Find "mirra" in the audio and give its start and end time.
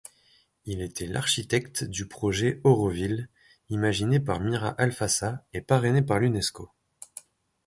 4.39-4.69